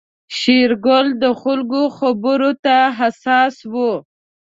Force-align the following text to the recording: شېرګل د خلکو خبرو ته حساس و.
شېرګل 0.37 1.07
د 1.23 1.25
خلکو 1.41 1.81
خبرو 1.97 2.51
ته 2.65 2.77
حساس 2.97 3.55
و. 3.71 3.73